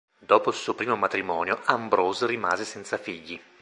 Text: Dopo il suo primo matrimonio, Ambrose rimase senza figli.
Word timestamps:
Dopo 0.17 0.49
il 0.49 0.55
suo 0.55 0.73
primo 0.73 0.95
matrimonio, 0.95 1.59
Ambrose 1.65 2.25
rimase 2.25 2.65
senza 2.65 2.97
figli. 2.97 3.39